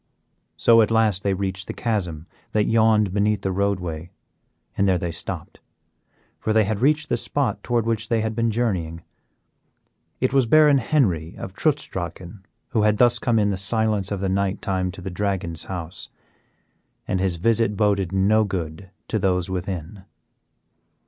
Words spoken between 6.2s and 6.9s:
for they had